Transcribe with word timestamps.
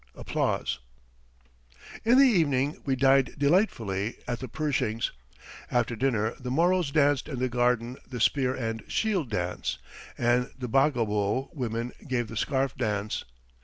In 2.03 2.17
the 2.17 2.23
evening 2.23 2.81
we 2.83 2.95
dined 2.95 3.35
delightfully 3.37 4.17
at 4.27 4.39
the 4.39 4.47
Pershings'. 4.47 5.11
After 5.69 5.95
dinner, 5.95 6.33
the 6.39 6.49
Moros 6.49 6.89
danced 6.89 7.27
in 7.27 7.37
the 7.37 7.47
garden 7.47 7.97
the 8.07 8.19
spear 8.19 8.55
and 8.55 8.83
shield 8.87 9.29
dance, 9.29 9.77
and 10.17 10.49
the 10.57 10.67
Bagobo 10.67 11.51
women 11.53 11.91
gave 12.07 12.29
the 12.29 12.35
scarf 12.35 12.75
dance. 12.75 13.25